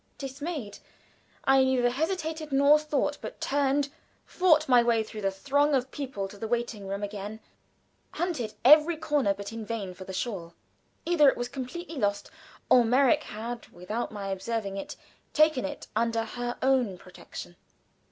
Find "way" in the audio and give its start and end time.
4.81-5.03